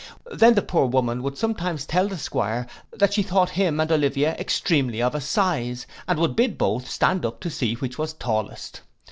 Then 0.33 0.55
the 0.55 0.63
poor 0.63 0.87
woman 0.87 1.21
would 1.21 1.37
sometimes 1.37 1.85
tell 1.85 2.07
the 2.07 2.17
'Squire, 2.17 2.65
that 2.91 3.13
she 3.13 3.21
thought 3.21 3.51
him 3.51 3.79
and 3.79 3.91
Olivia 3.91 4.33
extremely 4.33 4.99
of 4.99 5.13
a 5.13 5.21
size, 5.21 5.85
and 6.07 6.17
would 6.17 6.35
bid 6.35 6.57
both 6.57 6.89
stand 6.89 7.23
up 7.23 7.39
to 7.41 7.51
see 7.51 7.75
which 7.75 7.99
was 7.99 8.13
tallest. 8.13 8.81